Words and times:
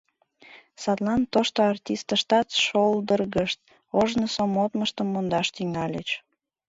Садлан 0.81 1.21
тошто 1.33 1.59
артистыштат 1.71 2.47
шолдыргышт, 2.65 3.59
ожнысо 3.99 4.43
модмыштым 4.55 5.07
мондаш 5.13 5.47
тӱҥальыч. 5.55 6.09